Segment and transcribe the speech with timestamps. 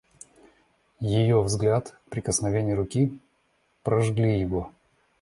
[1.11, 3.19] Ее взгляд, прикосновение руки
[3.83, 4.71] прожгли его.